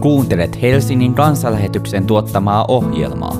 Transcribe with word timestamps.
Kuuntelet 0.00 0.62
Helsingin 0.62 1.14
kansanlähetyksen 1.14 2.06
tuottamaa 2.06 2.64
ohjelmaa. 2.68 3.36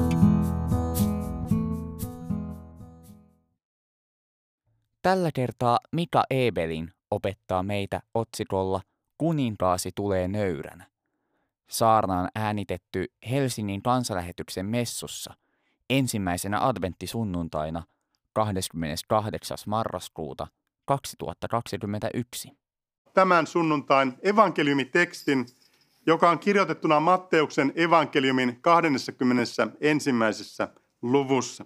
Tällä 5.03 5.31
kertaa 5.35 5.79
Mika 5.93 6.25
Ebelin 6.31 6.91
opettaa 7.11 7.62
meitä 7.62 8.01
otsikolla 8.15 8.81
Kuninkaasi 9.19 9.91
tulee 9.95 10.29
nöyränä. 10.29 10.87
Saarna 11.70 12.20
on 12.20 12.29
äänitetty 12.34 13.04
Helsingin 13.30 13.82
kansanlähetyksen 13.82 14.66
messussa 14.66 15.34
ensimmäisenä 15.90 16.66
adventtisunnuntaina 16.66 17.82
28. 18.32 19.58
marraskuuta 19.66 20.46
2021. 20.84 22.52
Tämän 23.14 23.46
sunnuntain 23.46 24.14
evankeliumitekstin, 24.22 25.46
joka 26.11 26.30
on 26.30 26.38
kirjoitettuna 26.38 27.00
Matteuksen 27.00 27.73
evankeliumin 27.74 28.59
21. 28.60 30.62
luvussa. 31.02 31.64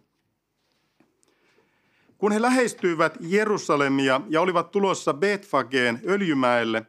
Kun 2.19 2.33
he 2.33 2.43
lähestyivät 2.43 3.19
Jerusalemia 3.21 4.21
ja 4.29 4.41
olivat 4.41 4.71
tulossa 4.71 5.15
Betfageen 5.15 6.01
öljymäelle, 6.09 6.87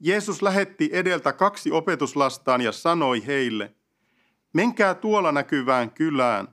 Jeesus 0.00 0.42
lähetti 0.42 0.90
edeltä 0.92 1.32
kaksi 1.32 1.70
opetuslastaan 1.70 2.60
ja 2.60 2.72
sanoi 2.72 3.26
heille, 3.26 3.74
menkää 4.52 4.94
tuolla 4.94 5.32
näkyvään 5.32 5.90
kylään. 5.90 6.48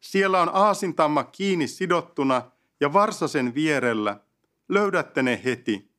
Siellä 0.00 0.42
on 0.42 0.50
aasintamma 0.52 1.24
kiinni 1.24 1.68
sidottuna 1.68 2.42
ja 2.80 2.92
varsasen 2.92 3.54
vierellä. 3.54 4.20
Löydätte 4.68 5.22
ne 5.22 5.40
heti. 5.44 5.90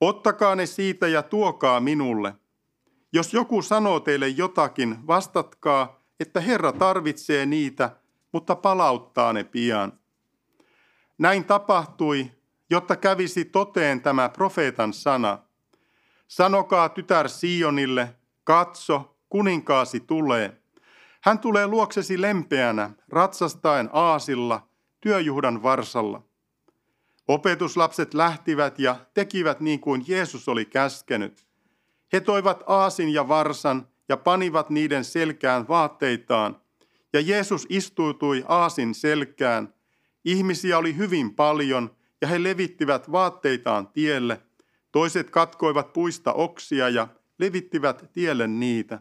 Ottakaa 0.00 0.54
ne 0.54 0.66
siitä 0.66 1.08
ja 1.08 1.22
tuokaa 1.22 1.80
minulle. 1.80 2.34
Jos 3.12 3.34
joku 3.34 3.62
sanoo 3.62 4.00
teille 4.00 4.28
jotakin, 4.28 5.06
vastatkaa, 5.06 6.00
että 6.20 6.40
Herra 6.40 6.72
tarvitsee 6.72 7.46
niitä, 7.46 7.96
mutta 8.32 8.56
palauttaa 8.56 9.32
ne 9.32 9.44
pian. 9.44 9.92
Näin 11.18 11.44
tapahtui, 11.44 12.30
jotta 12.70 12.96
kävisi 12.96 13.44
toteen 13.44 14.00
tämä 14.00 14.28
profeetan 14.28 14.92
sana. 14.92 15.38
Sanokaa 16.28 16.88
tytär 16.88 17.28
Sionille, 17.28 18.14
katso, 18.44 19.16
kuninkaasi 19.28 20.00
tulee. 20.00 20.62
Hän 21.22 21.38
tulee 21.38 21.66
luoksesi 21.66 22.20
lempeänä, 22.20 22.90
ratsastaen 23.08 23.90
aasilla, 23.92 24.68
työjuhdan 25.00 25.62
varsalla. 25.62 26.22
Opetuslapset 27.28 28.14
lähtivät 28.14 28.78
ja 28.78 28.96
tekivät 29.14 29.60
niin 29.60 29.80
kuin 29.80 30.04
Jeesus 30.08 30.48
oli 30.48 30.64
käskenyt. 30.64 31.47
He 32.12 32.20
toivat 32.20 32.62
aasin 32.66 33.08
ja 33.08 33.28
varsan 33.28 33.88
ja 34.08 34.16
panivat 34.16 34.70
niiden 34.70 35.04
selkään 35.04 35.68
vaatteitaan, 35.68 36.60
ja 37.12 37.20
Jeesus 37.20 37.66
istuutui 37.68 38.44
aasin 38.48 38.94
selkään. 38.94 39.74
Ihmisiä 40.24 40.78
oli 40.78 40.96
hyvin 40.96 41.34
paljon, 41.34 41.96
ja 42.20 42.28
he 42.28 42.42
levittivät 42.42 43.12
vaatteitaan 43.12 43.88
tielle. 43.88 44.42
Toiset 44.92 45.30
katkoivat 45.30 45.92
puista 45.92 46.32
oksia 46.32 46.88
ja 46.88 47.08
levittivät 47.38 48.10
tielle 48.12 48.46
niitä. 48.46 49.00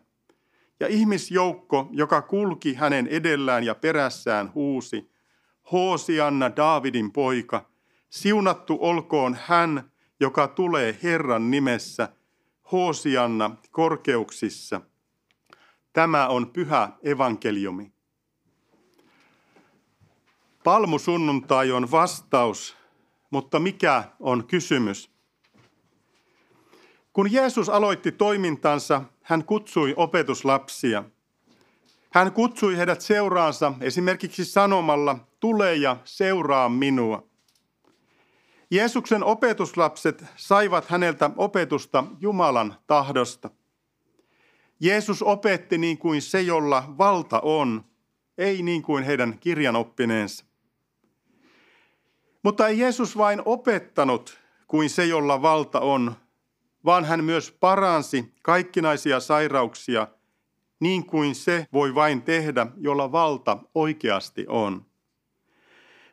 Ja 0.80 0.88
ihmisjoukko, 0.88 1.90
joka 1.92 2.22
kulki 2.22 2.74
hänen 2.74 3.08
edellään 3.08 3.64
ja 3.64 3.76
perässään, 3.76 4.54
huusi, 4.54 5.12
Hoosianna 5.72 6.56
Daavidin 6.56 7.12
poika, 7.12 7.70
siunattu 8.10 8.78
olkoon 8.82 9.38
hän, 9.46 9.92
joka 10.20 10.48
tulee 10.48 11.00
Herran 11.04 11.52
nimessä, 11.52 12.10
Hoosianna 12.72 13.56
korkeuksissa. 13.72 14.82
Tämä 15.94 16.28
on 16.28 16.50
pyhä 16.50 16.90
evankeliumi. 17.04 17.92
Palmusunnuntai 20.64 21.72
on 21.72 21.92
vastaus, 21.92 22.78
mutta 23.30 23.60
mikä 23.60 24.04
on 24.20 24.48
kysymys? 24.48 25.12
Kun 27.14 27.32
Jeesus 27.32 27.70
aloitti 27.70 28.12
toimintansa, 28.12 29.02
hän 29.22 29.46
kutsui 29.46 29.94
opetuslapsia. 29.98 31.04
Hän 32.10 32.32
kutsui 32.32 32.78
heidät 32.78 33.02
seuraansa 33.02 33.74
esimerkiksi 33.82 34.46
sanomalla, 34.46 35.20
tule 35.40 35.76
ja 35.76 35.98
seuraa 36.04 36.70
minua. 36.70 37.28
Jeesuksen 38.72 39.24
opetuslapset 39.24 40.26
saivat 40.36 40.86
häneltä 40.86 41.30
opetusta 41.38 42.04
Jumalan 42.20 42.76
tahdosta. 42.88 43.50
Jeesus 44.80 45.24
opetti 45.24 45.78
niin 45.78 45.98
kuin 45.98 46.22
se, 46.22 46.42
jolla 46.42 46.84
valta 46.98 47.40
on, 47.40 47.86
ei 48.38 48.62
niin 48.62 48.82
kuin 48.82 49.04
heidän 49.04 49.40
kirjanoppineensa. 49.40 50.46
Mutta 52.44 52.68
ei 52.68 52.80
Jeesus 52.80 53.18
vain 53.18 53.42
opettanut 53.46 54.40
kuin 54.68 54.90
se, 54.90 55.06
jolla 55.06 55.42
valta 55.42 55.80
on, 55.80 56.16
vaan 56.86 57.06
hän 57.06 57.24
myös 57.24 57.52
paransi 57.52 58.34
kaikkinaisia 58.44 59.20
sairauksia 59.20 60.08
niin 60.80 61.06
kuin 61.06 61.36
se 61.36 61.68
voi 61.74 61.96
vain 61.96 62.22
tehdä, 62.22 62.68
jolla 62.78 63.12
valta 63.12 63.58
oikeasti 63.76 64.46
on. 64.48 64.86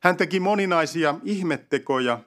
Hän 0.00 0.16
teki 0.16 0.40
moninaisia 0.40 1.14
ihmettekoja, 1.24 2.20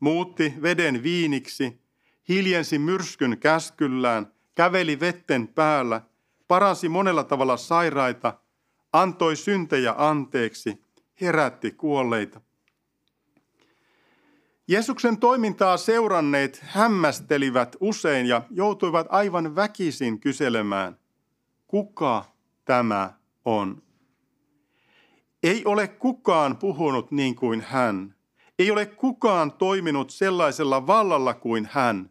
muutti 0.00 0.54
veden 0.62 1.02
viiniksi, 1.02 1.80
hiljensi 2.28 2.78
myrskyn 2.78 3.38
käskyllään, 3.38 4.32
käveli 4.54 5.00
vetten 5.00 5.48
päällä, 5.48 6.00
paransi 6.48 6.88
monella 6.88 7.24
tavalla 7.24 7.56
sairaita, 7.56 8.38
antoi 8.92 9.36
syntejä 9.36 9.94
anteeksi, 9.98 10.84
herätti 11.20 11.70
kuolleita. 11.70 12.40
Jeesuksen 14.68 15.18
toimintaa 15.18 15.76
seuranneet 15.76 16.60
hämmästelivät 16.62 17.76
usein 17.80 18.26
ja 18.26 18.42
joutuivat 18.50 19.06
aivan 19.10 19.56
väkisin 19.56 20.20
kyselemään, 20.20 20.98
kuka 21.66 22.24
tämä 22.64 23.12
on? 23.44 23.82
Ei 25.42 25.64
ole 25.64 25.88
kukaan 25.88 26.56
puhunut 26.56 27.10
niin 27.10 27.34
kuin 27.34 27.60
hän. 27.60 28.14
Ei 28.60 28.70
ole 28.70 28.86
kukaan 28.86 29.52
toiminut 29.52 30.10
sellaisella 30.10 30.86
vallalla 30.86 31.34
kuin 31.34 31.68
hän. 31.72 32.10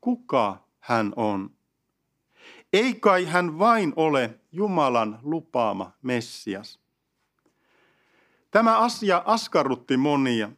Kuka 0.00 0.64
hän 0.80 1.12
on? 1.16 1.50
Ei 2.72 2.94
kai 2.94 3.24
hän 3.24 3.58
vain 3.58 3.92
ole 3.96 4.40
Jumalan 4.52 5.18
lupaama 5.22 5.92
Messias. 6.02 6.80
Tämä 8.50 8.78
asia 8.78 9.22
askarrutti 9.26 9.96
monia. 9.96 10.50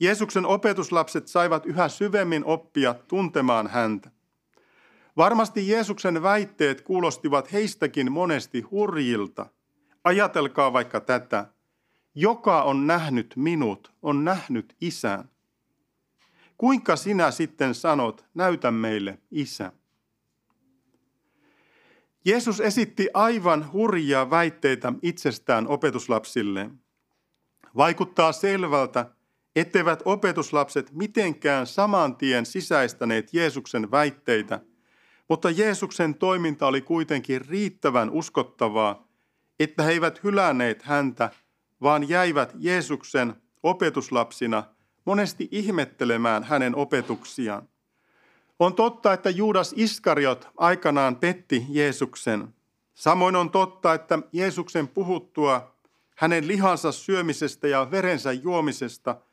Jeesuksen 0.00 0.46
opetuslapset 0.46 1.28
saivat 1.28 1.66
yhä 1.66 1.88
syvemmin 1.88 2.44
oppia 2.44 2.94
tuntemaan 2.94 3.66
häntä. 3.66 4.10
Varmasti 5.16 5.68
Jeesuksen 5.68 6.22
väitteet 6.22 6.80
kuulostivat 6.80 7.52
heistäkin 7.52 8.12
monesti 8.12 8.60
hurjilta. 8.60 9.46
Ajatelkaa 10.04 10.72
vaikka 10.72 11.00
tätä. 11.00 11.46
Joka 12.14 12.62
on 12.62 12.86
nähnyt 12.86 13.34
minut, 13.36 13.92
on 14.02 14.24
nähnyt 14.24 14.76
isän. 14.80 15.30
Kuinka 16.58 16.96
sinä 16.96 17.30
sitten 17.30 17.74
sanot, 17.74 18.24
näytä 18.34 18.70
meille 18.70 19.18
isä? 19.30 19.72
Jeesus 22.24 22.60
esitti 22.60 23.08
aivan 23.14 23.72
hurjia 23.72 24.30
väitteitä 24.30 24.92
itsestään 25.02 25.68
opetuslapsilleen. 25.68 26.80
Vaikuttaa 27.76 28.32
selvältä, 28.32 29.06
etteivät 29.56 30.02
opetuslapset 30.04 30.92
mitenkään 30.92 31.66
saman 31.66 32.16
tien 32.16 32.46
sisäistäneet 32.46 33.34
Jeesuksen 33.34 33.90
väitteitä, 33.90 34.60
mutta 35.28 35.50
Jeesuksen 35.50 36.14
toiminta 36.14 36.66
oli 36.66 36.80
kuitenkin 36.80 37.40
riittävän 37.40 38.10
uskottavaa, 38.10 39.08
että 39.60 39.82
he 39.82 39.90
eivät 39.90 40.24
hylänneet 40.24 40.82
häntä, 40.82 41.30
vaan 41.82 42.08
jäivät 42.08 42.52
Jeesuksen 42.58 43.34
opetuslapsina 43.62 44.64
monesti 45.04 45.48
ihmettelemään 45.50 46.44
hänen 46.44 46.76
opetuksiaan. 46.76 47.68
On 48.58 48.74
totta, 48.74 49.12
että 49.12 49.30
Juudas 49.30 49.74
Iskariot 49.76 50.48
aikanaan 50.56 51.16
petti 51.16 51.66
Jeesuksen. 51.68 52.54
Samoin 52.94 53.36
on 53.36 53.50
totta, 53.50 53.94
että 53.94 54.18
Jeesuksen 54.32 54.88
puhuttua 54.88 55.74
hänen 56.16 56.48
lihansa 56.48 56.92
syömisestä 56.92 57.68
ja 57.68 57.90
verensä 57.90 58.32
juomisesta– 58.32 59.16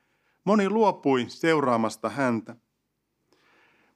Moni 0.47 0.69
luopui 0.69 1.25
seuraamasta 1.27 2.09
häntä. 2.09 2.55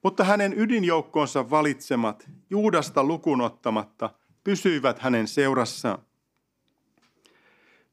Mutta 0.03 0.24
hänen 0.24 0.59
ydinjoukkoonsa 0.59 1.50
valitsemat, 1.50 2.30
Juudasta 2.50 3.03
lukunottamatta, 3.03 4.09
pysyivät 4.44 5.00
hänen 5.00 5.27
seurassaan. 5.27 6.06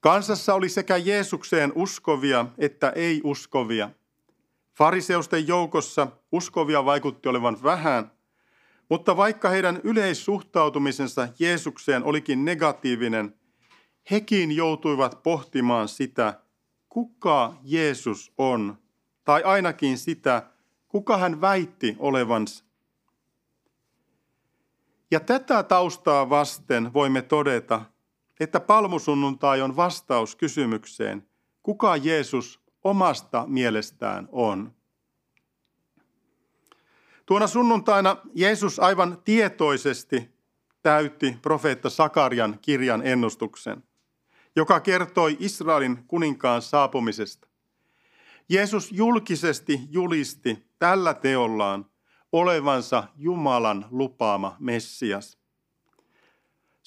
Kansassa 0.01 0.55
oli 0.55 0.69
sekä 0.69 0.97
Jeesukseen 0.97 1.73
uskovia 1.75 2.47
että 2.59 2.91
ei-uskovia. 2.91 3.91
Fariseusten 4.75 5.49
joukossa 5.49 6.07
uskovia 6.33 6.85
vaikutti 6.85 7.29
olevan 7.29 7.63
vähän, 7.63 8.11
Mutta 8.91 9.17
vaikka 9.17 9.49
heidän 9.49 9.81
yleissuhtautumisensa 9.85 11.29
Jeesukseen 11.39 12.05
olikin 12.05 12.45
negatiivinen, 12.45 13.35
hekin 14.11 14.53
joutuivat 14.53 15.23
pohtimaan 15.23 15.89
sitä, 15.89 16.41
kuka 16.89 17.57
Jeesus 17.63 18.33
on, 18.39 18.79
tai 19.25 19.43
ainakin 19.43 19.99
sitä, 19.99 20.43
kuka 20.89 21.17
hän 21.17 21.41
väitti 21.41 21.97
olevansa. 21.99 22.65
Ja 25.11 25.21
tätä 25.21 25.63
taustaa 25.63 26.31
vasten 26.31 26.93
voimme 26.93 27.23
todeta, 27.23 27.83
että 28.41 28.61
palmusunnuntai 28.61 29.61
on 29.61 29.77
vastaus 29.77 30.37
kysymykseen, 30.37 31.29
kuka 31.63 31.97
Jeesus 31.97 32.61
omasta 32.85 33.45
mielestään 33.47 34.29
on. 34.33 34.75
Tuona 37.27 37.47
sunnuntaina 37.47 38.17
Jeesus 38.35 38.79
aivan 38.79 39.19
tietoisesti 39.25 40.31
täytti 40.83 41.37
profeetta 41.43 41.91
Sakarian 41.91 42.59
kirjan 42.63 43.07
ennustuksen, 43.07 43.83
joka 44.57 44.81
kertoi 44.81 45.37
Israelin 45.41 46.05
kuninkaan 46.07 46.63
saapumisesta. 46.63 47.49
Jeesus 48.49 48.93
julkisesti 48.93 49.81
julisti 49.91 50.67
tällä 50.79 51.15
teollaan 51.15 51.87
olevansa 52.33 53.05
Jumalan 53.17 53.87
lupaama 53.91 54.57
Messias. 54.61 55.38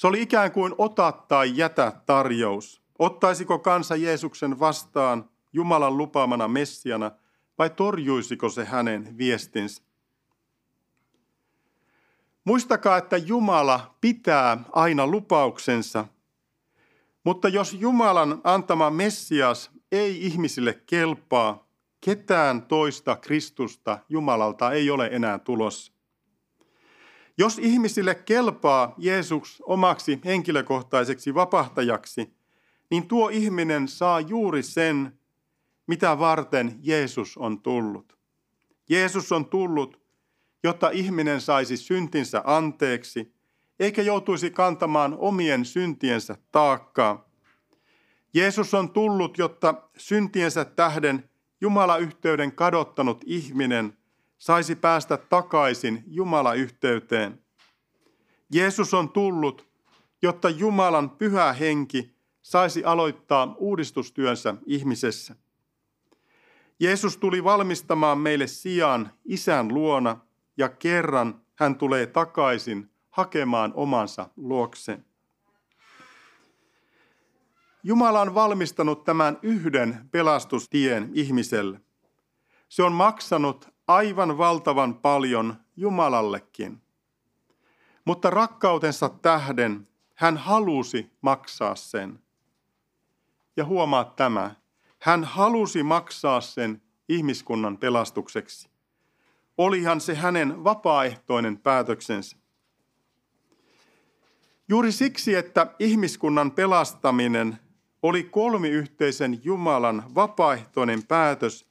Se 0.01 0.07
oli 0.07 0.21
ikään 0.21 0.51
kuin 0.51 0.75
ota 0.77 1.11
tai 1.11 1.51
jätä 1.55 1.93
tarjous. 2.05 2.81
Ottaisiko 2.99 3.59
kansa 3.59 3.95
Jeesuksen 3.95 4.59
vastaan 4.59 5.29
Jumalan 5.53 5.97
lupaamana 5.97 6.47
Messiana 6.47 7.11
vai 7.57 7.69
torjuisiko 7.69 8.49
se 8.49 8.65
hänen 8.65 9.17
viestinsä? 9.17 9.83
Muistakaa, 12.43 12.97
että 12.97 13.17
Jumala 13.17 13.95
pitää 14.01 14.57
aina 14.71 15.07
lupauksensa, 15.07 16.05
mutta 17.23 17.49
jos 17.49 17.73
Jumalan 17.73 18.41
antama 18.43 18.89
Messias 18.89 19.71
ei 19.91 20.25
ihmisille 20.25 20.81
kelpaa, 20.85 21.67
ketään 22.05 22.61
toista 22.61 23.15
Kristusta 23.15 23.99
Jumalalta 24.09 24.71
ei 24.71 24.89
ole 24.89 25.09
enää 25.11 25.39
tulossa. 25.39 25.93
Jos 27.37 27.59
ihmisille 27.59 28.15
kelpaa 28.15 28.93
Jeesus 28.97 29.63
omaksi 29.65 30.19
henkilökohtaiseksi 30.25 31.33
vapahtajaksi, 31.33 32.33
niin 32.91 33.07
tuo 33.07 33.29
ihminen 33.29 33.87
saa 33.87 34.19
juuri 34.19 34.63
sen, 34.63 35.19
mitä 35.87 36.19
varten 36.19 36.79
Jeesus 36.81 37.37
on 37.37 37.61
tullut. 37.61 38.17
Jeesus 38.89 39.31
on 39.31 39.45
tullut, 39.45 40.01
jotta 40.63 40.89
ihminen 40.89 41.41
saisi 41.41 41.77
syntinsä 41.77 42.41
anteeksi, 42.45 43.33
eikä 43.79 44.01
joutuisi 44.01 44.51
kantamaan 44.51 45.15
omien 45.17 45.65
syntiensä 45.65 46.35
taakkaa. 46.51 47.29
Jeesus 48.33 48.73
on 48.73 48.89
tullut, 48.89 49.37
jotta 49.37 49.89
syntiensä 49.97 50.65
tähden 50.65 51.29
Jumala-yhteyden 51.61 52.51
kadottanut 52.51 53.23
ihminen 53.25 53.97
saisi 54.41 54.75
päästä 54.75 55.17
takaisin 55.17 56.03
Jumala-yhteyteen. 56.07 57.39
Jeesus 58.53 58.93
on 58.93 59.09
tullut, 59.09 59.69
jotta 60.21 60.49
Jumalan 60.49 61.09
pyhä 61.09 61.53
henki 61.53 62.15
saisi 62.41 62.83
aloittaa 62.83 63.55
uudistustyönsä 63.57 64.55
ihmisessä. 64.65 65.35
Jeesus 66.79 67.17
tuli 67.17 67.43
valmistamaan 67.43 68.17
meille 68.17 68.47
sijaan 68.47 69.11
isän 69.25 69.73
luona 69.73 70.17
ja 70.57 70.69
kerran 70.69 71.41
hän 71.55 71.75
tulee 71.75 72.07
takaisin 72.07 72.91
hakemaan 73.09 73.71
omansa 73.75 74.29
luokseen. 74.35 75.05
Jumala 77.83 78.21
on 78.21 78.33
valmistanut 78.33 79.03
tämän 79.03 79.39
yhden 79.41 80.09
pelastustien 80.11 81.09
ihmiselle. 81.13 81.81
Se 82.69 82.83
on 82.83 82.93
maksanut 82.93 83.71
aivan 83.87 84.37
valtavan 84.37 84.95
paljon 84.95 85.55
Jumalallekin. 85.77 86.81
Mutta 88.05 88.29
rakkautensa 88.29 89.09
tähden 89.09 89.87
hän 90.15 90.37
halusi 90.37 91.11
maksaa 91.21 91.75
sen. 91.75 92.19
Ja 93.57 93.65
huomaa 93.65 94.03
tämä, 94.03 94.55
hän 94.99 95.23
halusi 95.23 95.83
maksaa 95.83 96.41
sen 96.41 96.81
ihmiskunnan 97.09 97.77
pelastukseksi. 97.77 98.69
Olihan 99.57 100.01
se 100.01 100.15
hänen 100.15 100.63
vapaaehtoinen 100.63 101.57
päätöksensä. 101.57 102.37
Juuri 104.67 104.91
siksi, 104.91 105.35
että 105.35 105.75
ihmiskunnan 105.79 106.51
pelastaminen 106.51 107.59
oli 108.03 108.23
kolmiyhteisen 108.23 109.39
Jumalan 109.43 110.03
vapaaehtoinen 110.15 111.03
päätös, 111.03 111.70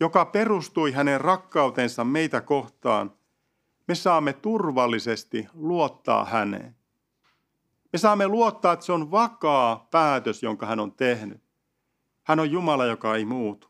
joka 0.00 0.24
perustui 0.24 0.92
hänen 0.92 1.20
rakkautensa 1.20 2.04
meitä 2.04 2.40
kohtaan, 2.40 3.12
me 3.88 3.94
saamme 3.94 4.32
turvallisesti 4.32 5.46
luottaa 5.54 6.24
häneen. 6.24 6.76
Me 7.92 7.98
saamme 7.98 8.28
luottaa, 8.28 8.72
että 8.72 8.84
se 8.84 8.92
on 8.92 9.10
vakaa 9.10 9.88
päätös, 9.90 10.42
jonka 10.42 10.66
hän 10.66 10.80
on 10.80 10.92
tehnyt. 10.92 11.42
Hän 12.22 12.40
on 12.40 12.50
Jumala, 12.50 12.86
joka 12.86 13.16
ei 13.16 13.24
muutu. 13.24 13.68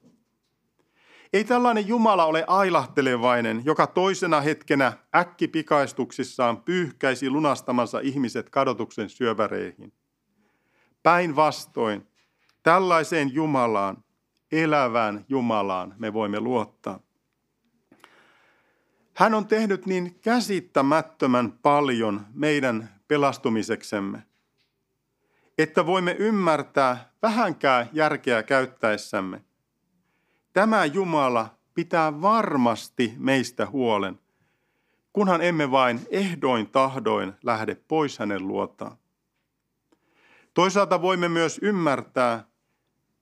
Ei 1.33 1.45
tällainen 1.45 1.89
Jumala 1.89 2.25
ole 2.25 2.45
ailahtelevainen, 2.47 3.63
joka 3.65 3.87
toisena 3.87 4.41
hetkenä 4.41 4.93
äkkipikaistuksissaan 5.17 6.63
pyyhkäisi 6.63 7.31
lunastamansa 7.31 8.01
ihmiset 8.01 8.51
kadotuksen 8.51 9.09
syöväreihin. 9.09 9.93
Päinvastoin, 11.03 12.09
tällaiseen 12.63 13.35
Jumalaan, 13.35 14.04
elävään 14.63 15.25
Jumalaan 15.29 15.95
me 15.99 16.13
voimme 16.13 16.41
luottaa. 16.41 17.01
Hän 19.15 19.35
on 19.35 19.47
tehnyt 19.47 19.87
niin 19.87 20.19
käsittämättömän 20.21 21.53
paljon 21.53 22.27
meidän 22.35 23.01
pelastumiseksemme, 23.09 24.23
että 25.59 25.87
voimme 25.87 26.17
ymmärtää 26.19 27.13
vähänkään 27.23 27.89
järkeä 27.93 28.43
käyttäessämme. 28.43 29.45
Tämä 30.53 30.85
Jumala 30.85 31.55
pitää 31.75 32.21
varmasti 32.21 33.15
meistä 33.19 33.67
huolen, 33.67 34.21
kunhan 35.13 35.43
emme 35.43 35.71
vain 35.71 36.01
ehdoin 36.11 36.71
tahdoin 36.71 37.33
lähde 37.43 37.75
pois 37.89 38.19
hänen 38.19 38.49
luotaan. 38.49 38.97
Toisaalta 40.55 41.03
voimme 41.03 41.29
myös 41.29 41.59
ymmärtää, 41.63 42.45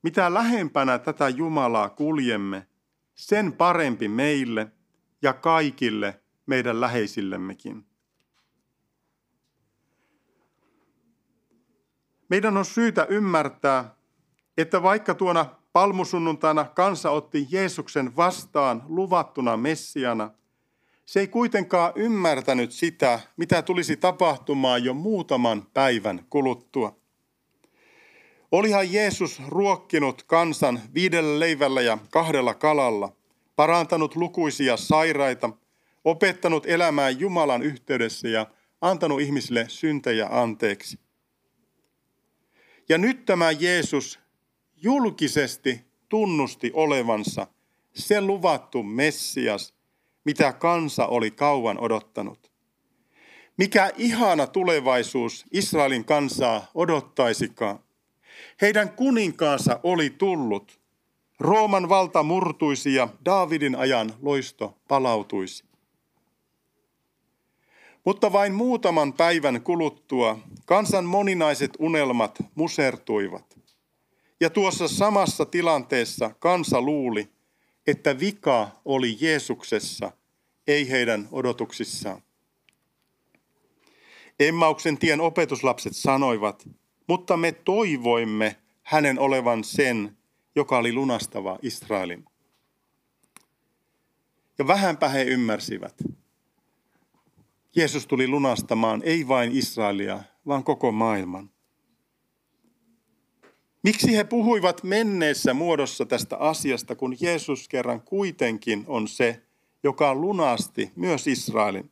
mitä 0.03 0.35
lähempänä 0.35 0.99
tätä 0.99 1.29
Jumalaa 1.29 1.89
kuljemme, 1.89 2.67
sen 3.15 3.53
parempi 3.53 4.09
meille 4.09 4.73
ja 5.23 5.33
kaikille 5.33 6.21
meidän 6.47 6.81
läheisillemmekin. 6.81 7.87
Meidän 12.29 12.57
on 12.57 12.65
syytä 12.65 13.07
ymmärtää, 13.09 13.95
että 14.59 14.83
vaikka 14.83 15.15
tuona 15.15 15.47
palmusunnuntaina 15.73 16.65
kansa 16.65 17.11
otti 17.11 17.47
Jeesuksen 17.51 18.17
vastaan 18.17 18.83
luvattuna 18.89 19.57
Messiana, 19.57 20.31
se 21.05 21.21
ei 21.21 21.29
kuitenkaan 21.29 21.93
ymmärtänyt 21.97 22.73
sitä, 22.73 23.21
mitä 23.37 23.63
tulisi 23.63 23.97
tapahtumaan 23.97 24.85
jo 24.85 24.95
muutaman 24.95 25.67
päivän 25.75 26.27
kuluttua. 26.31 27.02
Olihan 28.53 28.93
Jeesus 28.93 29.43
ruokkinut 29.49 30.23
kansan 30.23 30.81
viidellä 30.95 31.41
leivällä 31.41 31.81
ja 31.81 31.99
kahdella 32.11 32.55
kalalla, 32.55 33.17
parantanut 33.57 34.17
lukuisia 34.17 34.77
sairaita, 34.77 35.51
opettanut 36.05 36.67
elämään 36.67 37.21
Jumalan 37.21 37.63
yhteydessä 37.63 38.29
ja 38.29 38.47
antanut 38.81 39.21
ihmisille 39.21 39.65
syntejä 39.69 40.29
anteeksi. 40.31 40.99
Ja 42.89 42.99
nyt 42.99 43.25
tämä 43.25 43.51
Jeesus 43.51 44.19
julkisesti 44.77 45.81
tunnusti 46.09 46.71
olevansa 46.75 47.47
se 47.95 48.21
luvattu 48.21 48.83
Messias, 48.83 49.75
mitä 50.25 50.53
kansa 50.53 51.07
oli 51.07 51.31
kauan 51.31 51.79
odottanut. 51.81 52.53
Mikä 53.57 53.91
ihana 53.97 54.47
tulevaisuus 54.47 55.45
Israelin 55.53 56.05
kansaa 56.05 56.71
odottaisikaan. 56.75 57.79
Heidän 58.61 58.91
kuninkaansa 58.91 59.81
oli 59.83 60.11
tullut. 60.11 60.81
Rooman 61.41 61.89
valta 61.89 62.23
murtuisi 62.23 62.95
ja 62.95 63.09
Daavidin 63.25 63.77
ajan 63.77 64.13
loisto 64.23 64.79
palautuisi. 64.89 65.65
Mutta 68.05 68.33
vain 68.33 68.55
muutaman 68.55 69.13
päivän 69.13 69.63
kuluttua 69.63 70.39
kansan 70.67 71.05
moninaiset 71.05 71.71
unelmat 71.79 72.39
musertuivat. 72.55 73.59
Ja 74.41 74.51
tuossa 74.51 74.89
samassa 74.89 75.45
tilanteessa 75.45 76.31
kansa 76.39 76.81
luuli, 76.81 77.29
että 77.87 78.19
vika 78.19 78.69
oli 78.85 79.17
Jeesuksessa, 79.21 80.13
ei 80.67 80.91
heidän 80.91 81.29
odotuksissaan. 81.33 82.23
Emmauksen 84.41 84.99
tien 84.99 85.21
opetuslapset 85.21 85.97
sanoivat, 85.97 86.69
mutta 87.07 87.37
me 87.37 87.53
toivoimme 87.53 88.57
hänen 88.83 89.19
olevan 89.19 89.65
sen, 89.65 90.17
joka 90.55 90.79
oli 90.79 90.93
lunastava 90.93 91.59
Israelin. 91.63 92.25
Ja 94.59 94.67
vähänpä 94.67 95.09
he 95.09 95.23
ymmärsivät. 95.23 95.95
Jeesus 97.77 98.07
tuli 98.07 98.29
lunastamaan 98.29 99.03
ei 99.05 99.29
vain 99.29 99.53
Israelia, 99.53 100.23
vaan 100.47 100.65
koko 100.65 100.93
maailman. 100.93 101.51
Miksi 103.83 104.17
he 104.17 104.25
puhuivat 104.25 104.83
menneessä 104.83 105.55
muodossa 105.55 106.07
tästä 106.07 106.37
asiasta, 106.37 106.95
kun 106.95 107.17
Jeesus 107.21 107.69
kerran 107.69 108.01
kuitenkin 108.01 108.85
on 108.87 109.09
se, 109.09 109.43
joka 109.83 110.15
lunasti 110.15 110.93
myös 110.97 111.27
Israelin? 111.27 111.91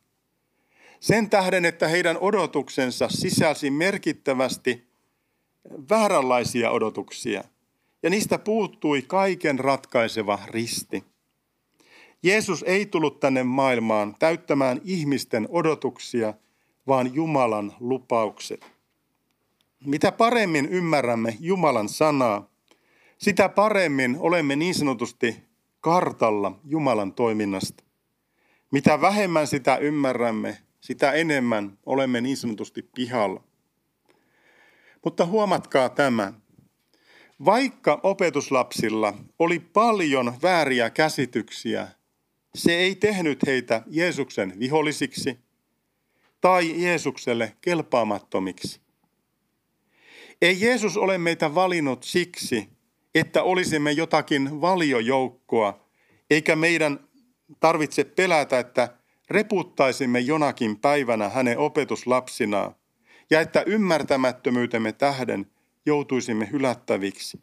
Sen 0.99 1.29
tähden, 1.29 1.65
että 1.65 1.87
heidän 1.87 2.17
odotuksensa 2.17 3.09
sisälsi 3.09 3.71
merkittävästi 3.71 4.90
vääränlaisia 5.89 6.71
odotuksia, 6.71 7.43
ja 8.03 8.09
niistä 8.09 8.39
puuttui 8.39 9.01
kaiken 9.01 9.59
ratkaiseva 9.59 10.39
risti. 10.47 11.03
Jeesus 12.23 12.63
ei 12.63 12.85
tullut 12.85 13.19
tänne 13.19 13.43
maailmaan 13.43 14.15
täyttämään 14.19 14.81
ihmisten 14.83 15.47
odotuksia, 15.51 16.33
vaan 16.87 17.13
Jumalan 17.13 17.73
lupaukset. 17.79 18.71
Mitä 19.85 20.11
paremmin 20.11 20.69
ymmärrämme 20.69 21.37
Jumalan 21.39 21.89
sanaa, 21.89 22.49
sitä 23.17 23.49
paremmin 23.49 24.17
olemme 24.19 24.55
niin 24.55 24.75
sanotusti 24.75 25.43
kartalla 25.79 26.59
Jumalan 26.63 27.13
toiminnasta. 27.13 27.83
Mitä 28.71 29.01
vähemmän 29.01 29.47
sitä 29.47 29.77
ymmärrämme, 29.77 30.57
sitä 30.79 31.11
enemmän 31.11 31.77
olemme 31.85 32.21
niin 32.21 32.37
sanotusti 32.37 32.81
pihalla. 32.95 33.43
Mutta 35.03 35.25
huomatkaa 35.25 35.89
tämä. 35.89 36.33
Vaikka 37.45 37.99
opetuslapsilla 38.03 39.13
oli 39.39 39.59
paljon 39.59 40.33
vääriä 40.41 40.89
käsityksiä, 40.89 41.87
se 42.55 42.71
ei 42.75 42.95
tehnyt 42.95 43.39
heitä 43.47 43.83
Jeesuksen 43.87 44.59
vihollisiksi 44.59 45.39
tai 46.41 46.83
Jeesukselle 46.83 47.55
kelpaamattomiksi. 47.61 48.81
Ei 50.41 50.61
Jeesus 50.61 50.97
ole 50.97 51.17
meitä 51.17 51.55
valinnut 51.55 52.03
siksi, 52.03 52.69
että 53.15 53.43
olisimme 53.43 53.91
jotakin 53.91 54.61
valiojoukkoa, 54.61 55.85
eikä 56.29 56.55
meidän 56.55 56.99
tarvitse 57.59 58.03
pelätä, 58.03 58.59
että 58.59 58.97
reputtaisimme 59.29 60.19
jonakin 60.19 60.79
päivänä 60.79 61.29
hänen 61.29 61.57
opetuslapsinaan 61.57 62.75
ja 63.31 63.41
että 63.41 63.63
ymmärtämättömyytemme 63.65 64.91
tähden 64.91 65.51
joutuisimme 65.85 66.49
hylättäviksi. 66.51 67.41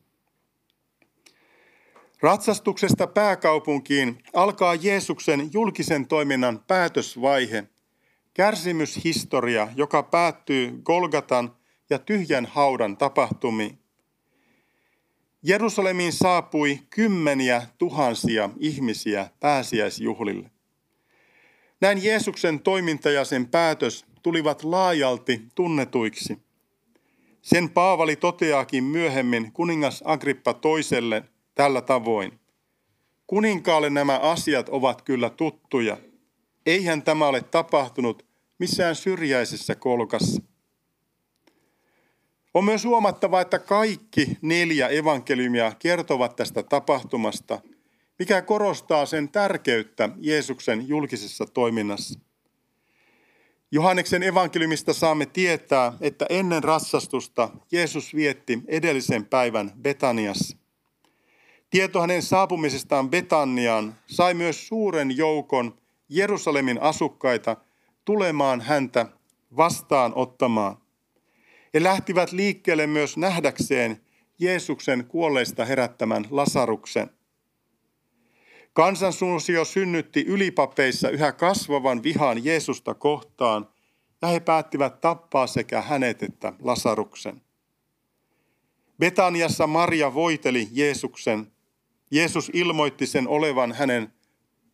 Ratsastuksesta 2.21 3.07
pääkaupunkiin 3.07 4.23
alkaa 4.35 4.75
Jeesuksen 4.75 5.51
julkisen 5.53 6.09
toiminnan 6.09 6.65
päätösvaihe, 6.67 7.65
kärsimyshistoria, 8.35 9.69
joka 9.77 10.03
päättyy 10.03 10.81
Golgatan 10.85 11.57
ja 11.91 11.99
tyhjän 11.99 12.47
haudan 12.47 12.97
tapahtumiin. 12.97 13.79
Jerusalemiin 15.43 16.13
saapui 16.13 16.81
kymmeniä 16.91 17.63
tuhansia 17.79 18.51
ihmisiä 18.59 19.31
pääsiäisjuhlille. 19.41 20.51
Näin 21.81 22.05
Jeesuksen 22.05 22.61
toiminta 22.61 23.11
ja 23.11 23.25
sen 23.25 23.49
päätös 23.49 24.08
tulivat 24.23 24.65
laajalti 24.65 25.43
tunnetuiksi. 25.55 26.39
Sen 27.43 27.71
Paavali 27.71 28.17
toteaakin 28.17 28.85
myöhemmin 28.85 29.53
kuningas 29.53 30.03
Agrippa 30.05 30.55
toiselle 30.55 31.23
tällä 31.55 31.81
tavoin. 31.81 32.41
Kuninkaalle 33.27 33.91
nämä 33.91 34.19
asiat 34.19 34.69
ovat 34.69 35.03
kyllä 35.03 35.31
tuttuja. 35.31 35.97
Eihän 36.67 37.03
tämä 37.03 37.27
ole 37.27 37.41
tapahtunut 37.41 38.27
missään 38.59 38.97
syrjäisessä 38.97 39.75
kolkassa. 39.75 40.43
On 42.55 42.65
myös 42.65 42.85
huomattava, 42.85 43.41
että 43.41 43.59
kaikki 43.59 44.39
neljä 44.43 44.89
evankeliumia 44.89 45.73
kertovat 45.79 46.37
tästä 46.37 46.63
tapahtumasta, 46.63 47.61
mikä 48.19 48.43
korostaa 48.43 49.07
sen 49.07 49.29
tärkeyttä 49.29 50.09
Jeesuksen 50.21 50.89
julkisessa 50.89 51.47
toiminnassa. 51.47 52.21
Johanneksen 53.71 54.23
evankeliumista 54.23 54.93
saamme 54.93 55.27
tietää, 55.27 55.93
että 56.01 56.27
ennen 56.29 56.65
ratsastusta 56.65 57.51
Jeesus 57.73 58.15
vietti 58.15 58.63
edellisen 58.67 59.27
päivän 59.27 59.73
Betaniassa. 59.83 60.57
Tieto 61.71 62.01
hänen 62.01 62.23
saapumisestaan 62.23 63.11
Betaniaan 63.11 63.95
sai 64.07 64.35
myös 64.35 64.69
suuren 64.69 65.17
joukon 65.17 65.79
Jerusalemin 66.09 66.83
asukkaita 66.83 67.57
tulemaan 68.05 68.61
häntä 68.61 69.07
vastaan 69.57 70.13
ottamaan. 70.15 70.77
He 71.75 71.83
lähtivät 71.83 72.33
liikkeelle 72.33 72.87
myös 72.87 73.17
nähdäkseen 73.17 74.01
Jeesuksen 74.39 75.05
kuolleista 75.05 75.65
herättämän 75.65 76.25
Lasaruksen. 76.31 77.11
Kansansuosio 78.79 79.65
synnytti 79.65 80.25
ylipapeissa 80.27 81.11
yhä 81.11 81.33
kasvavan 81.33 82.03
vihan 82.03 82.45
Jeesusta 82.45 82.95
kohtaan, 82.95 83.69
ja 84.23 84.29
he 84.29 84.41
päättivät 84.41 85.01
tappaa 85.01 85.47
sekä 85.47 85.81
hänet 85.83 86.23
että 86.23 86.53
Lasaruksen. 86.63 87.43
Betaniassa 88.99 89.67
Maria 89.67 90.15
voiteli 90.15 90.69
Jeesuksen. 90.73 91.53
Jeesus 92.11 92.51
ilmoitti 92.55 93.07
sen 93.07 93.29
olevan 93.29 93.73
hänen 93.73 94.13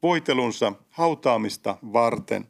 voitelunsa 0.02 0.72
hautaamista 0.90 1.78
varten. 1.92 2.48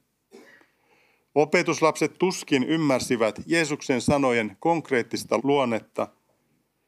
Opetuslapset 1.34 2.14
tuskin 2.18 2.64
ymmärsivät 2.64 3.40
Jeesuksen 3.46 4.00
sanojen 4.00 4.56
konkreettista 4.60 5.40
luonnetta. 5.42 6.08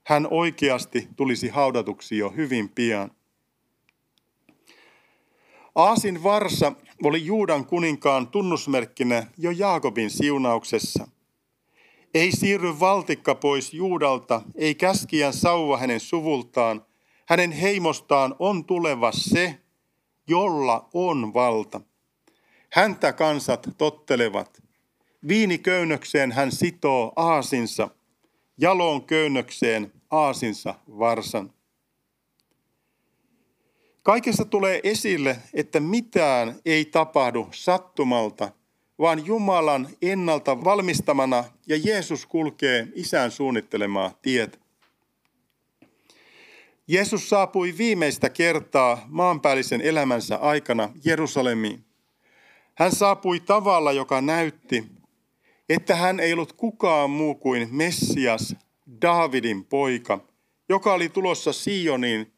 Hän 0.06 0.28
oikeasti 0.30 1.08
tulisi 1.16 1.48
haudatuksi 1.48 2.18
jo 2.18 2.30
hyvin 2.30 2.68
pian. 2.68 3.15
Aasin 5.76 6.22
varsa 6.22 6.72
oli 7.04 7.24
Juudan 7.24 7.66
kuninkaan 7.66 8.28
tunnusmerkkinä 8.28 9.26
jo 9.38 9.50
Jaakobin 9.50 10.10
siunauksessa. 10.10 11.08
Ei 12.14 12.32
siirry 12.32 12.80
valtikka 12.80 13.34
pois 13.34 13.74
Juudalta, 13.74 14.42
ei 14.54 14.74
käskijän 14.74 15.32
sauva 15.32 15.78
hänen 15.78 16.00
suvultaan. 16.00 16.86
Hänen 17.28 17.52
heimostaan 17.52 18.34
on 18.38 18.64
tuleva 18.64 19.12
se, 19.12 19.58
jolla 20.28 20.88
on 20.94 21.34
valta. 21.34 21.80
Häntä 22.72 23.12
kansat 23.12 23.66
tottelevat. 23.78 24.62
Viiniköynnökseen 25.28 26.32
hän 26.32 26.52
sitoo 26.52 27.12
aasinsa, 27.16 27.88
jaloon 28.58 29.04
köynnökseen 29.04 29.92
aasinsa 30.10 30.74
varsan. 30.86 31.55
Kaikessa 34.06 34.44
tulee 34.44 34.80
esille, 34.82 35.36
että 35.54 35.80
mitään 35.80 36.54
ei 36.66 36.84
tapahdu 36.84 37.48
sattumalta, 37.50 38.50
vaan 38.98 39.26
Jumalan 39.26 39.88
ennalta 40.02 40.64
valmistamana 40.64 41.44
ja 41.66 41.76
Jeesus 41.84 42.26
kulkee 42.26 42.88
isän 42.94 43.30
suunnittelemaa 43.30 44.10
tietä. 44.22 44.58
Jeesus 46.88 47.28
saapui 47.28 47.74
viimeistä 47.78 48.30
kertaa 48.30 49.06
maanpäällisen 49.08 49.80
elämänsä 49.80 50.36
aikana 50.36 50.88
Jerusalemiin. 51.04 51.84
Hän 52.74 52.92
saapui 52.92 53.40
tavalla, 53.40 53.92
joka 53.92 54.20
näytti, 54.20 54.84
että 55.68 55.96
hän 55.96 56.20
ei 56.20 56.32
ollut 56.32 56.52
kukaan 56.52 57.10
muu 57.10 57.34
kuin 57.34 57.68
Messias, 57.70 58.56
Daavidin 59.02 59.64
poika, 59.64 60.20
joka 60.68 60.94
oli 60.94 61.08
tulossa 61.08 61.52
Sioniin 61.52 62.35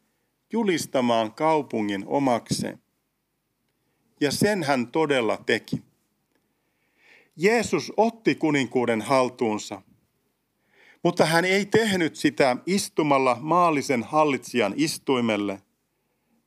julistamaan 0.51 1.33
kaupungin 1.33 2.03
omakseen. 2.07 2.81
Ja 4.21 4.31
sen 4.31 4.63
hän 4.63 4.87
todella 4.87 5.37
teki. 5.45 5.83
Jeesus 7.35 7.93
otti 7.97 8.35
kuninkuuden 8.35 9.01
haltuunsa, 9.01 9.81
mutta 11.03 11.25
hän 11.25 11.45
ei 11.45 11.65
tehnyt 11.65 12.15
sitä 12.15 12.57
istumalla 12.65 13.37
maallisen 13.41 14.03
hallitsijan 14.03 14.73
istuimelle, 14.75 15.61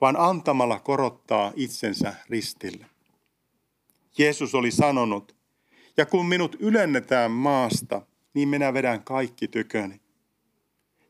vaan 0.00 0.16
antamalla 0.18 0.80
korottaa 0.80 1.52
itsensä 1.56 2.14
ristille. 2.28 2.86
Jeesus 4.18 4.54
oli 4.54 4.70
sanonut, 4.70 5.36
ja 5.96 6.06
kun 6.06 6.26
minut 6.26 6.56
ylennetään 6.60 7.30
maasta, 7.30 8.02
niin 8.34 8.48
minä 8.48 8.74
vedän 8.74 9.04
kaikki 9.04 9.48
tyköni. 9.48 10.01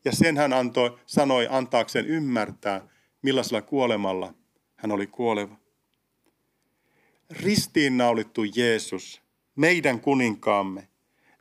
Ja 0.04 0.12
sen 0.12 0.37
hän 0.37 0.52
antoi, 0.52 0.99
sanoi 1.06 1.47
antaakseen 1.50 2.06
ymmärtää, 2.06 2.88
millaisella 3.23 3.62
kuolemalla 3.62 4.35
hän 4.76 4.92
oli 4.92 5.06
kuoleva. 5.06 5.56
Ristiinnaulittu 7.30 8.42
Jeesus 8.56 9.23
meidän 9.56 10.00
kuninkaamme, 10.00 10.88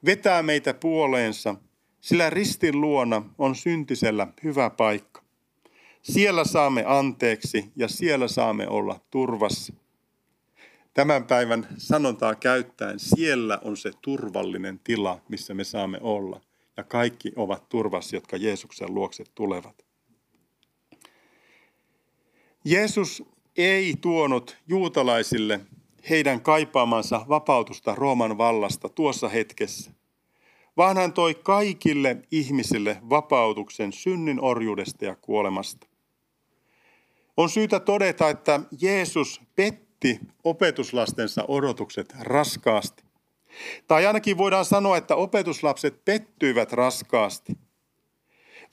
vetää 0.05 0.43
meitä 0.43 0.73
puoleensa, 0.73 1.55
sillä 2.01 2.29
ristin 2.29 2.81
luona 2.81 3.23
on 3.37 3.55
syntisellä 3.55 4.27
hyvä 4.43 4.69
paikka. 4.69 5.21
Siellä 6.01 6.43
saamme 6.43 6.83
anteeksi 6.87 7.71
ja 7.75 7.87
siellä 7.87 8.27
saamme 8.27 8.67
olla 8.67 8.99
turvassa. 9.09 9.73
Tämän 10.93 11.23
päivän 11.23 11.67
sanontaa 11.77 12.35
käyttäen, 12.35 12.99
siellä 12.99 13.59
on 13.63 13.77
se 13.77 13.91
turvallinen 14.01 14.79
tila, 14.83 15.21
missä 15.29 15.53
me 15.53 15.63
saamme 15.63 15.97
olla. 16.01 16.41
Ja 16.77 16.83
kaikki 16.83 17.31
ovat 17.35 17.69
turvassa, 17.69 18.15
jotka 18.15 18.37
Jeesuksen 18.37 18.93
luokse 18.93 19.23
tulevat. 19.35 19.85
Jeesus 22.65 23.23
ei 23.57 23.95
tuonut 24.01 24.57
juutalaisille 24.67 25.61
heidän 26.09 26.41
kaipaamansa 26.41 27.25
vapautusta 27.29 27.95
Rooman 27.95 28.37
vallasta 28.37 28.89
tuossa 28.89 29.29
hetkessä, 29.29 29.91
vaan 30.77 30.97
hän 30.97 31.13
toi 31.13 31.35
kaikille 31.35 32.17
ihmisille 32.31 32.97
vapautuksen 33.09 33.93
synnin 33.93 34.41
orjuudesta 34.41 35.05
ja 35.05 35.15
kuolemasta. 35.15 35.87
On 37.37 37.49
syytä 37.49 37.79
todeta, 37.79 38.29
että 38.29 38.59
Jeesus 38.81 39.41
petti 39.55 40.19
opetuslastensa 40.43 41.45
odotukset 41.47 42.15
raskaasti. 42.19 43.03
Tai 43.87 44.05
ainakin 44.05 44.37
voidaan 44.37 44.65
sanoa, 44.65 44.97
että 44.97 45.15
opetuslapset 45.15 46.05
pettyivät 46.05 46.73
raskaasti. 46.73 47.53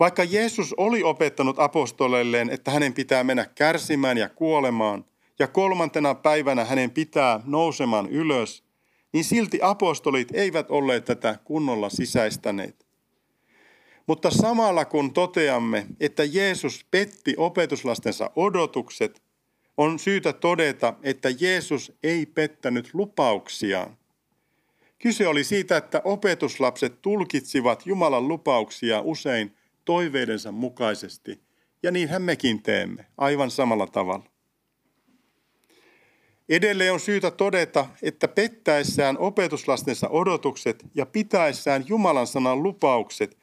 Vaikka 0.01 0.25
Jeesus 0.25 0.75
oli 0.77 1.03
opettanut 1.03 1.59
apostoleilleen, 1.59 2.51
että 2.51 2.71
hänen 2.71 2.95
pitää 2.95 3.25
mennä 3.25 3.47
kärsimään 3.55 4.19
ja 4.19 4.29
kuolemaan, 4.29 5.05
ja 5.39 5.47
kolmantena 5.47 6.15
päivänä 6.15 6.65
hänen 6.65 6.91
pitää 6.91 7.41
nousemaan 7.45 8.07
ylös, 8.07 8.65
niin 9.13 9.25
silti 9.25 9.59
apostolit 9.63 10.29
eivät 10.33 10.71
olleet 10.71 11.05
tätä 11.05 11.39
kunnolla 11.45 11.91
sisäistäneet. 11.91 12.87
Mutta 14.07 14.31
samalla 14.31 14.85
kun 14.85 15.13
toteamme, 15.13 15.87
että 16.01 16.25
Jeesus 16.25 16.87
petti 16.91 17.35
opetuslastensa 17.37 18.31
odotukset, 18.37 19.23
on 19.77 19.99
syytä 19.99 20.33
todeta, 20.33 20.95
että 21.03 21.29
Jeesus 21.41 21.93
ei 22.03 22.27
pettänyt 22.27 22.91
lupauksiaan. 22.93 23.97
Kyse 24.99 25.29
oli 25.29 25.45
siitä, 25.45 25.77
että 25.77 26.03
opetuslapset 26.05 27.03
tulkitsivat 27.03 27.87
Jumalan 27.87 28.29
lupauksia 28.29 29.01
usein 29.01 29.57
toiveidensa 29.85 30.53
mukaisesti, 30.53 31.41
ja 31.83 31.91
niinhän 31.91 32.23
mekin 32.23 32.63
teemme, 32.63 33.07
aivan 33.19 33.51
samalla 33.51 33.87
tavalla. 33.87 34.25
Edelleen 36.49 36.93
on 36.93 37.01
syytä 37.01 37.31
todeta, 37.31 37.87
että 38.03 38.29
pettäessään 38.29 39.19
opetuslastensa 39.19 40.09
odotukset 40.09 40.85
ja 40.95 41.07
pitäessään 41.07 41.85
Jumalan 41.89 42.27
sanan 42.27 42.63
lupaukset, 42.63 43.39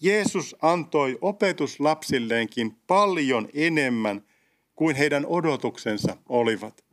Jeesus 0.00 0.56
antoi 0.62 1.18
opetuslapsilleenkin 1.20 2.76
paljon 2.86 3.48
enemmän 3.54 4.24
kuin 4.74 4.96
heidän 4.96 5.26
odotuksensa 5.26 6.16
olivat. 6.28 6.89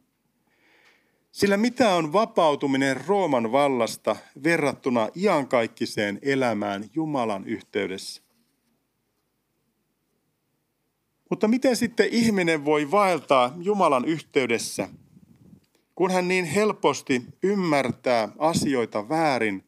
Sillä 1.38 1.58
mitä 1.58 1.96
on 1.96 2.14
vapautuminen 2.14 3.06
Rooman 3.08 3.52
vallasta 3.52 4.16
verrattuna 4.44 5.10
iankaikkiseen 5.16 6.20
elämään 6.22 6.90
Jumalan 6.94 7.46
yhteydessä? 7.46 8.22
Mutta 11.30 11.48
miten 11.48 11.76
sitten 11.76 12.08
ihminen 12.12 12.66
voi 12.66 12.92
vaeltaa 12.92 13.54
Jumalan 13.62 14.06
yhteydessä, 14.06 14.90
kun 15.96 16.12
hän 16.12 16.28
niin 16.28 16.46
helposti 16.46 17.22
ymmärtää 17.44 18.30
asioita 18.38 19.10
väärin 19.10 19.64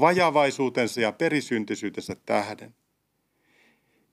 vajavaisuutensa 0.00 1.00
ja 1.00 1.12
perisyntisyytensä 1.12 2.16
tähden? 2.26 2.74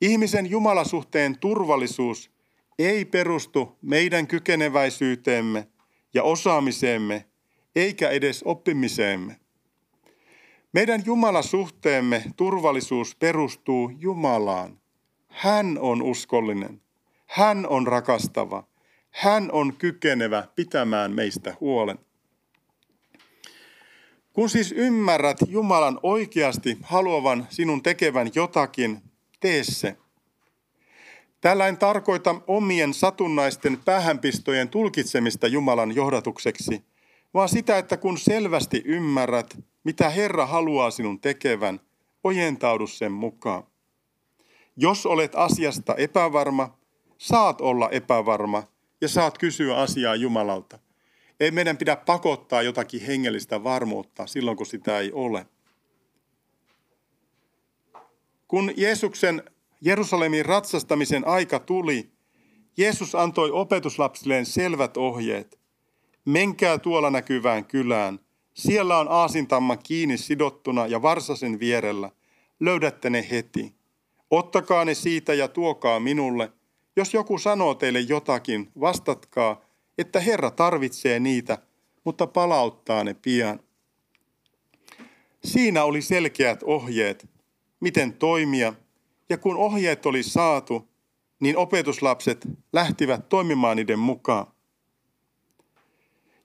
Ihmisen 0.02 0.50
Jumalasuhteen 0.50 1.38
turvallisuus 1.40 2.32
ei 2.80 3.06
perustu 3.06 3.78
meidän 3.82 4.28
kykeneväisyyteemme 4.28 5.68
ja 6.14 6.24
osaamiseemme, 6.24 7.26
eikä 7.76 8.10
edes 8.10 8.44
oppimiseemme. 8.44 9.40
Meidän 10.74 11.04
Jumalasuhteemme 11.06 12.24
turvallisuus 12.38 13.16
perustuu 13.16 13.92
Jumalaan. 14.00 14.80
Hän 15.28 15.78
on 15.82 16.02
uskollinen. 16.02 16.82
Hän 17.26 17.68
on 17.68 17.88
rakastava. 17.88 18.64
Hän 19.10 19.52
on 19.52 19.78
kykenevä 19.78 20.48
pitämään 20.56 21.12
meistä 21.12 21.58
huolen. 21.60 22.00
Kun 24.34 24.50
siis 24.50 24.72
ymmärrät 24.72 25.38
Jumalan 25.48 26.00
oikeasti 26.04 26.78
haluavan 26.82 27.48
sinun 27.50 27.84
tekevän 27.84 28.32
jotakin, 28.36 29.02
tee 29.40 29.64
se. 29.64 29.98
Tällä 31.42 31.68
en 31.68 31.78
tarkoita 31.78 32.42
omien 32.48 32.94
satunnaisten 32.94 33.78
päähänpistojen 33.86 34.70
tulkitsemista 34.70 35.48
Jumalan 35.48 35.96
johdatukseksi, 35.96 36.84
vaan 37.34 37.50
sitä, 37.50 37.78
että 37.78 37.98
kun 37.98 38.18
selvästi 38.18 38.82
ymmärrät, 38.86 39.58
mitä 39.84 40.10
Herra 40.10 40.46
haluaa 40.46 40.92
sinun 40.92 41.20
tekevän, 41.20 41.80
ojentaudu 42.24 42.88
sen 42.88 43.12
mukaan. 43.12 43.64
Jos 44.78 45.06
olet 45.06 45.36
asiasta 45.36 45.96
epävarma, 45.96 46.78
saat 47.18 47.62
olla 47.62 47.90
epävarma 47.90 48.64
ja 49.02 49.08
saat 49.08 49.38
kysyä 49.38 49.78
asiaa 49.78 50.16
Jumalalta. 50.16 50.80
Ei 51.40 51.52
meidän 51.52 51.78
pidä 51.78 51.96
pakottaa 51.96 52.62
jotakin 52.62 53.02
hengellistä 53.02 53.64
varmuutta 53.64 54.28
silloin, 54.28 54.58
kun 54.58 54.66
sitä 54.66 55.00
ei 55.00 55.12
ole. 55.12 55.46
Kun 58.48 58.74
Jeesuksen 58.78 59.44
Jerusalemin 59.82 60.46
ratsastamisen 60.46 61.28
aika 61.28 61.60
tuli, 61.60 62.12
Jeesus 62.78 63.16
antoi 63.16 63.52
opetuslapsilleen 63.52 64.46
selvät 64.46 64.98
ohjeet. 64.98 65.60
Menkää 66.26 66.78
tuolla 66.78 67.10
näkyvään 67.10 67.66
kylään. 67.66 68.20
Siellä 68.54 68.98
on 68.98 69.08
aasintamma 69.10 69.78
kiinni 69.78 70.18
sidottuna 70.18 70.88
ja 70.88 71.02
varsasen 71.02 71.60
vierellä. 71.60 72.12
Löydätte 72.60 73.10
ne 73.10 73.28
heti. 73.32 73.76
Ottakaa 74.32 74.86
ne 74.86 74.94
siitä 74.94 75.34
ja 75.34 75.48
tuokaa 75.48 76.00
minulle. 76.00 76.52
Jos 76.96 77.14
joku 77.14 77.38
sanoo 77.38 77.76
teille 77.76 78.00
jotakin, 78.00 78.72
vastatkaa, 78.80 79.62
että 79.98 80.20
Herra 80.20 80.52
tarvitsee 80.52 81.20
niitä, 81.20 81.58
mutta 82.04 82.28
palauttaa 82.28 83.04
ne 83.04 83.14
pian. 83.14 83.60
Siinä 85.44 85.84
oli 85.84 86.02
selkeät 86.02 86.64
ohjeet, 86.64 87.30
miten 87.80 88.14
toimia 88.14 88.74
ja 89.32 89.38
kun 89.38 89.58
ohjeet 89.58 90.06
oli 90.06 90.24
saatu, 90.24 90.90
niin 91.40 91.58
opetuslapset 91.58 92.48
lähtivät 92.74 93.30
toimimaan 93.30 93.78
niiden 93.78 94.00
mukaan. 94.00 94.48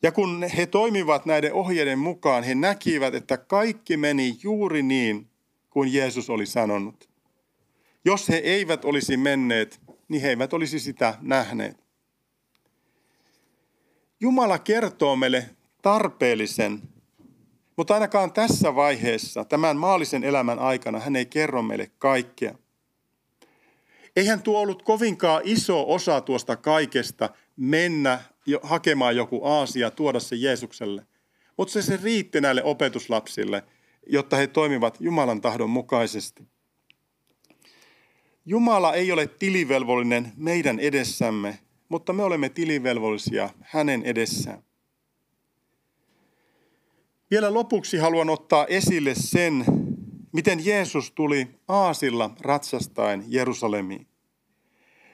Ja 0.03 0.13
kun 0.13 0.45
he 0.57 0.67
toimivat 0.67 1.27
näiden 1.27 1.53
ohjeiden 1.53 1.99
mukaan, 1.99 2.45
he 2.45 2.55
näkivät, 2.55 3.15
että 3.15 3.37
kaikki 3.37 3.97
meni 3.97 4.37
juuri 4.43 4.83
niin 4.83 5.31
kuin 5.71 5.93
Jeesus 5.93 6.31
oli 6.31 6.47
sanonut. 6.47 7.09
Jos 8.05 8.29
he 8.29 8.37
eivät 8.37 8.85
olisi 8.85 9.17
menneet, 9.17 9.81
niin 10.09 10.23
he 10.23 10.29
eivät 10.29 10.53
olisi 10.53 10.81
sitä 10.81 11.19
nähneet. 11.21 11.85
Jumala 14.21 14.59
kertoo 14.59 15.17
meille 15.17 15.51
tarpeellisen, 15.83 16.83
mutta 17.77 17.95
ainakaan 17.95 18.33
tässä 18.33 18.75
vaiheessa, 18.75 19.45
tämän 19.45 19.77
maallisen 19.77 20.25
elämän 20.25 20.59
aikana, 20.59 21.01
hän 21.01 21.17
ei 21.17 21.27
kerro 21.27 21.63
meille 21.63 21.91
kaikkea. 21.99 22.55
Eihän 24.17 24.43
tuo 24.43 24.61
ollut 24.61 24.83
kovinkaan 24.83 25.43
iso 25.45 25.93
osa 25.93 26.21
tuosta 26.21 26.57
kaikesta 26.57 27.31
mennä 27.57 28.21
jo, 28.47 28.61
hakemaan 28.63 29.17
joku 29.17 29.45
aasia, 29.45 29.91
tuoda 29.91 30.21
se 30.21 30.37
Jeesukselle. 30.37 31.07
Mutta 31.57 31.73
se, 31.73 31.83
se 31.83 31.99
riitti 32.03 32.41
näille 32.41 32.65
opetuslapsille, 32.65 33.65
jotta 34.07 34.37
he 34.37 34.47
toimivat 34.47 34.97
Jumalan 35.01 35.41
tahdon 35.41 35.71
mukaisesti. 35.71 36.43
Jumala 38.45 38.95
ei 38.95 39.13
ole 39.13 39.27
tilivelvollinen 39.27 40.33
meidän 40.37 40.79
edessämme, 40.79 41.59
mutta 41.89 42.13
me 42.13 42.23
olemme 42.23 42.49
tilivelvollisia 42.49 43.51
hänen 43.61 44.03
edessään. 44.03 44.63
Vielä 47.31 47.55
lopuksi 47.55 47.97
haluan 47.97 48.31
ottaa 48.31 48.67
esille 48.67 49.15
sen, 49.15 49.65
miten 50.37 50.65
Jeesus 50.65 51.11
tuli 51.11 51.49
aasilla 51.69 52.31
ratsastaen 52.41 53.25
Jerusalemiin. 53.29 54.07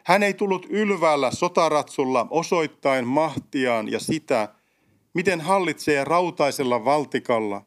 Hän 0.05 0.23
ei 0.23 0.35
tullut 0.35 0.67
ylvällä 0.71 1.31
sotaratsulla 1.31 2.27
osoittain 2.31 3.07
mahtiaan 3.07 3.93
ja 3.93 4.01
sitä, 4.01 4.49
miten 5.15 5.41
hallitsee 5.41 6.05
rautaisella 6.05 6.85
valtikalla, 6.85 7.65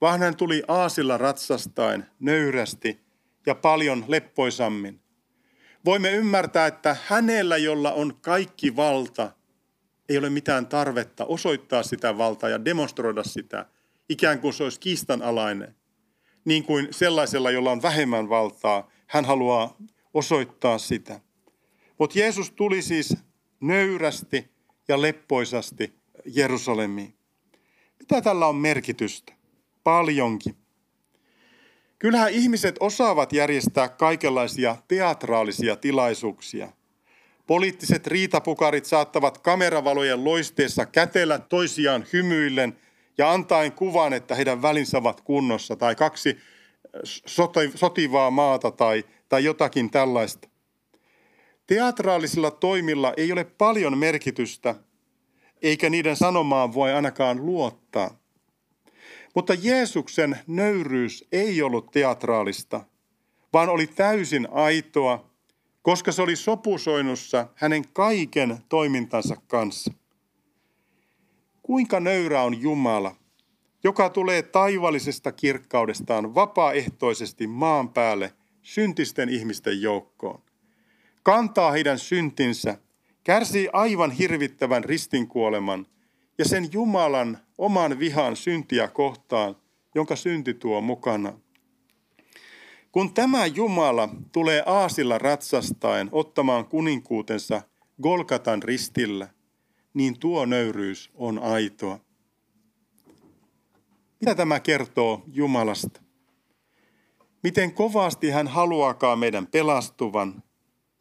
vaan 0.00 0.20
hän 0.20 0.36
tuli 0.36 0.62
aasilla 0.68 1.18
ratsastain 1.18 2.04
nöyrästi 2.20 3.00
ja 3.46 3.54
paljon 3.54 4.04
leppoisammin. 4.08 5.00
Voimme 5.84 6.12
ymmärtää, 6.12 6.66
että 6.66 6.96
hänellä, 7.06 7.56
jolla 7.56 7.92
on 7.92 8.14
kaikki 8.20 8.76
valta, 8.76 9.32
ei 10.08 10.18
ole 10.18 10.30
mitään 10.30 10.66
tarvetta 10.66 11.24
osoittaa 11.24 11.82
sitä 11.82 12.18
valtaa 12.18 12.50
ja 12.50 12.64
demonstroida 12.64 13.24
sitä– 13.24 13.66
ikään 14.08 14.40
kuin 14.40 14.52
se 14.52 14.64
olisi 14.64 14.80
kiistanalainen. 14.80 15.77
Niin 16.44 16.64
kuin 16.64 16.88
sellaisella, 16.90 17.50
jolla 17.50 17.70
on 17.70 17.82
vähemmän 17.82 18.28
valtaa, 18.28 18.90
hän 19.06 19.24
haluaa 19.24 19.76
osoittaa 20.14 20.78
sitä. 20.78 21.20
Mutta 21.98 22.18
Jeesus 22.18 22.50
tuli 22.50 22.82
siis 22.82 23.16
nöyrästi 23.60 24.50
ja 24.88 25.02
leppoisasti 25.02 25.94
Jerusalemiin. 26.24 27.14
Mitä 27.98 28.22
tällä 28.22 28.46
on 28.46 28.56
merkitystä? 28.56 29.32
Paljonkin. 29.84 30.56
Kyllähän 31.98 32.32
ihmiset 32.32 32.76
osaavat 32.80 33.32
järjestää 33.32 33.88
kaikenlaisia 33.88 34.76
teatraalisia 34.88 35.76
tilaisuuksia. 35.76 36.72
Poliittiset 37.46 38.06
riitapukarit 38.06 38.84
saattavat 38.84 39.38
kameravalojen 39.38 40.24
loisteessa 40.24 40.86
kätellä 40.86 41.38
toisiaan 41.38 42.06
hymyillen 42.12 42.78
ja 43.18 43.32
antaen 43.32 43.72
kuvan, 43.72 44.12
että 44.12 44.34
heidän 44.34 44.62
välinsä 44.62 44.98
ovat 44.98 45.20
kunnossa, 45.20 45.76
tai 45.76 45.94
kaksi 45.94 46.38
sotivaa 47.74 48.30
maata 48.30 48.70
tai, 48.70 49.04
tai 49.28 49.44
jotakin 49.44 49.90
tällaista. 49.90 50.48
Teatraalisilla 51.66 52.50
toimilla 52.50 53.12
ei 53.16 53.32
ole 53.32 53.44
paljon 53.44 53.98
merkitystä, 53.98 54.74
eikä 55.62 55.90
niiden 55.90 56.16
sanomaan 56.16 56.74
voi 56.74 56.92
ainakaan 56.92 57.46
luottaa. 57.46 58.18
Mutta 59.34 59.54
Jeesuksen 59.54 60.38
nöyryys 60.46 61.28
ei 61.32 61.62
ollut 61.62 61.90
teatraalista, 61.90 62.80
vaan 63.52 63.68
oli 63.68 63.86
täysin 63.86 64.48
aitoa, 64.50 65.30
koska 65.82 66.12
se 66.12 66.22
oli 66.22 66.36
sopusoinnussa 66.36 67.46
hänen 67.54 67.84
kaiken 67.92 68.58
toimintansa 68.68 69.36
kanssa. 69.46 69.92
Kuinka 71.68 72.00
nöyrä 72.00 72.42
on 72.42 72.60
Jumala, 72.60 73.16
joka 73.84 74.10
tulee 74.10 74.42
taivallisesta 74.42 75.32
kirkkaudestaan 75.32 76.34
vapaaehtoisesti 76.34 77.46
maan 77.46 77.88
päälle 77.88 78.32
syntisten 78.62 79.28
ihmisten 79.28 79.82
joukkoon. 79.82 80.42
Kantaa 81.22 81.72
heidän 81.72 81.98
syntinsä, 81.98 82.78
kärsii 83.24 83.68
aivan 83.72 84.10
hirvittävän 84.10 84.84
ristinkuoleman 84.84 85.86
ja 86.38 86.44
sen 86.44 86.68
Jumalan 86.72 87.38
oman 87.58 87.98
vihan 87.98 88.36
syntiä 88.36 88.88
kohtaan, 88.88 89.56
jonka 89.94 90.16
synti 90.16 90.54
tuo 90.54 90.80
mukana. 90.80 91.38
Kun 92.92 93.14
tämä 93.14 93.46
Jumala 93.46 94.08
tulee 94.32 94.62
aasilla 94.66 95.18
ratsastaen 95.18 96.08
ottamaan 96.12 96.64
kuninkuutensa 96.64 97.62
Golgatan 98.02 98.62
ristillä, 98.62 99.28
niin 99.94 100.18
tuo 100.18 100.46
nöyryys 100.46 101.10
on 101.14 101.38
aitoa. 101.38 102.00
Mitä 104.20 104.34
tämä 104.34 104.60
kertoo 104.60 105.22
Jumalasta? 105.32 106.00
Miten 107.42 107.72
kovasti 107.72 108.30
hän 108.30 108.48
haluaakaan 108.48 109.18
meidän 109.18 109.46
pelastuvan 109.46 110.42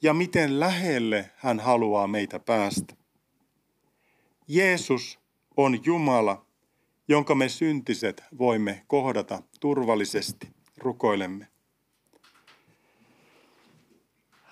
ja 0.01 0.13
miten 0.13 0.59
lähelle 0.59 1.31
hän 1.35 1.59
haluaa 1.59 2.07
meitä 2.07 2.39
päästä. 2.39 2.95
Jeesus 4.47 5.19
on 5.57 5.79
Jumala, 5.85 6.45
jonka 7.07 7.35
me 7.35 7.49
syntiset 7.49 8.23
voimme 8.37 8.83
kohdata 8.87 9.43
turvallisesti. 9.59 10.47
Rukoilemme. 10.77 11.47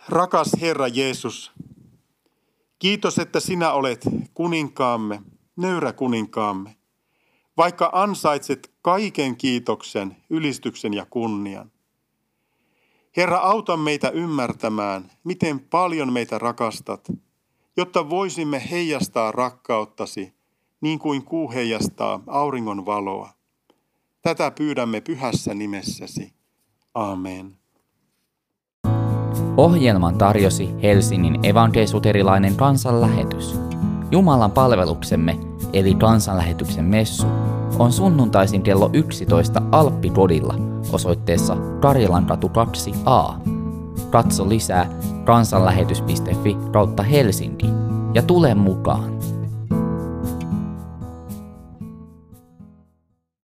Rakas 0.09 0.51
Herra 0.61 0.87
Jeesus, 0.87 1.51
kiitos, 2.85 3.19
että 3.19 3.39
sinä 3.39 3.71
olet 3.71 4.05
kuninkaamme, 4.33 5.21
nöyrä 5.55 5.93
kuninkaamme, 5.93 6.75
vaikka 7.57 7.89
ansaitset 7.93 8.73
kaiken 8.81 9.35
kiitoksen, 9.35 10.17
ylistyksen 10.29 10.93
ja 10.93 11.05
kunnian. 11.09 11.71
Herra, 13.17 13.37
auta 13.37 13.77
meitä 13.77 14.09
ymmärtämään, 14.09 15.11
miten 15.23 15.59
paljon 15.59 16.13
meitä 16.13 16.37
rakastat, 16.37 17.07
jotta 17.77 18.09
voisimme 18.09 18.69
heijastaa 18.71 19.31
rakkauttasi 19.31 20.33
niin 20.81 20.99
kuin 20.99 21.23
kuu 21.23 21.51
heijastaa 21.51 22.23
auringon 22.27 22.85
valoa. 22.85 23.29
Tätä 24.21 24.51
pyydämme 24.51 25.01
pyhässä 25.01 25.53
nimessäsi. 25.53 26.33
Amen. 26.93 27.57
Ohjelman 29.57 30.17
tarjosi 30.17 30.75
Helsingin 30.83 31.39
evankelisuterilainen 31.43 32.55
kansanlähetys. 32.55 33.59
Jumalan 34.11 34.51
palveluksemme, 34.51 35.37
eli 35.73 35.95
kansanlähetyksen 35.95 36.85
messu, 36.85 37.27
on 37.79 37.91
sunnuntaisin 37.91 38.61
kello 38.61 38.89
11 38.93 39.61
Alppipodilla 39.71 40.55
osoitteessa 40.91 41.57
Karjalankatu 41.81 42.47
2a. 42.47 43.33
Katso 44.09 44.49
lisää 44.49 44.89
kansanlähetys.fi 45.25 46.57
kautta 46.71 47.03
Helsinki 47.03 47.67
ja 48.13 48.21
tule 48.21 48.55
mukaan. 48.55 49.14